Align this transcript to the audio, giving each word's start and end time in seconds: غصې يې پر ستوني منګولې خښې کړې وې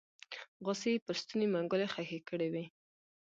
غصې 0.65 0.89
يې 0.93 1.03
پر 1.05 1.15
ستوني 1.21 1.47
منګولې 1.53 1.87
خښې 1.93 2.19
کړې 2.29 2.47
وې 2.53 2.65